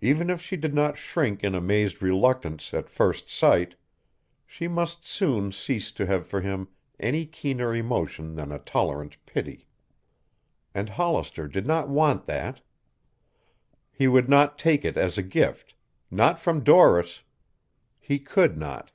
Even 0.00 0.30
if 0.30 0.40
she 0.40 0.56
did 0.56 0.72
not 0.72 0.96
shrink 0.96 1.44
in 1.44 1.54
amazed 1.54 2.00
reluctance 2.00 2.72
at 2.72 2.88
first 2.88 3.28
sight, 3.28 3.74
she 4.46 4.66
must 4.68 5.04
soon 5.04 5.52
cease 5.52 5.92
to 5.92 6.06
have 6.06 6.26
for 6.26 6.40
him 6.40 6.68
any 6.98 7.26
keener 7.26 7.74
emotion 7.74 8.36
than 8.36 8.50
a 8.50 8.58
tolerant 8.58 9.18
pity. 9.26 9.68
And 10.74 10.88
Hollister 10.88 11.46
did 11.46 11.66
not 11.66 11.90
want 11.90 12.24
that. 12.24 12.62
He 13.92 14.08
would 14.08 14.30
not 14.30 14.58
take 14.58 14.82
it 14.82 14.96
as 14.96 15.18
a 15.18 15.22
gift 15.22 15.74
not 16.10 16.40
from 16.40 16.64
Doris; 16.64 17.22
he 18.00 18.18
could 18.18 18.56
not. 18.56 18.92